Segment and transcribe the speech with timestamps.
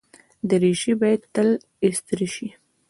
[0.49, 1.49] دریشي باید تل
[1.87, 2.47] استری شي.